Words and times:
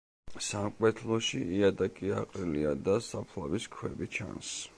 სამკვეთლოში 0.45 1.41
იატაკი 1.59 2.11
აყრილია 2.23 2.75
და 2.89 2.97
საფლავის 3.11 3.73
ქვები 3.79 4.11
ჩანს. 4.19 4.57